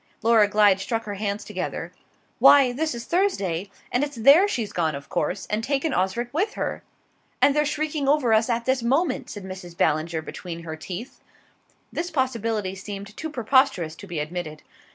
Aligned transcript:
Laura 0.23 0.47
Glyde 0.47 0.79
struck 0.79 1.03
her 1.03 1.13
hands 1.13 1.43
together. 1.43 1.91
"Why, 2.39 2.71
this 2.71 2.95
is 2.95 3.05
Thursday, 3.05 3.69
and 3.91 4.03
it's 4.03 4.15
there 4.15 4.47
she's 4.47 4.73
gone, 4.73 4.95
of 4.95 5.09
course; 5.09 5.45
and 5.47 5.63
taken 5.63 5.93
Osric 5.93 6.33
with 6.33 6.55
her!" 6.55 6.81
"And 7.39 7.55
they're 7.55 7.65
shrieking 7.67 8.07
over 8.07 8.33
us 8.33 8.49
at 8.49 8.65
this 8.65 8.81
moment," 8.81 9.29
said 9.29 9.43
Mrs. 9.45 9.77
Ballinger 9.77 10.23
between 10.23 10.63
her 10.63 10.75
teeth. 10.75 11.19
This 11.93 12.09
possibility 12.09 12.73
seemed 12.73 13.15
too 13.15 13.29
preposterous 13.29 13.95
to 13.97 14.07
be 14.07 14.17
admitted. 14.17 14.63